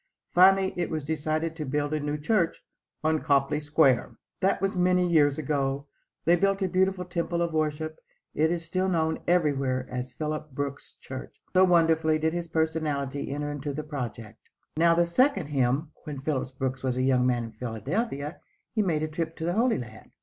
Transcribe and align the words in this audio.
Finally 0.33 0.73
it 0.77 0.89
was 0.89 1.03
decided 1.03 1.55
to 1.55 1.63
build 1.63 1.93
a 1.93 1.99
new 1.99 2.17
church 2.17 2.63
on 3.03 3.19
Copley 3.21 3.59
Square. 3.59 4.15
That 4.39 4.59
was 4.59 4.75
many 4.75 5.07
years 5.07 5.37
ago. 5.37 5.85
They 6.25 6.35
built 6.35 6.63
a 6.63 6.67
beautiful 6.67 7.05
temple 7.05 7.39
of 7.39 7.53
worship. 7.53 7.99
It 8.33 8.51
is 8.51 8.65
still 8.65 8.89
known 8.89 9.19
everywhere 9.27 9.87
as 9.91 10.11
"Phillips 10.11 10.49
Brooks' 10.51 10.95
Church," 11.01 11.39
so 11.53 11.65
wonderfully 11.65 12.17
did 12.17 12.33
his 12.33 12.47
personality 12.47 13.29
enter 13.31 13.51
into 13.51 13.73
the 13.73 13.83
project. 13.83 14.39
Now 14.75 14.95
the 14.95 15.05
second 15.05 15.49
"hymn." 15.49 15.91
When 16.05 16.19
Phillips 16.21 16.49
Brooks 16.49 16.81
was 16.81 16.97
a 16.97 17.03
young 17.03 17.27
man 17.27 17.43
in 17.43 17.51
Philadelphia 17.51 18.39
he 18.73 18.81
made 18.81 19.03
a 19.03 19.07
trip 19.07 19.35
to 19.35 19.45
the 19.45 19.53
Holy 19.53 19.77
Land. 19.77 20.09